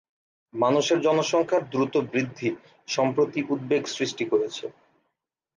[0.53, 2.49] মানুষের জনসংখ্যার দ্রুত বৃদ্ধি
[2.87, 4.65] সম্প্রতি উদ্বেগ সৃষ্টি করেছে।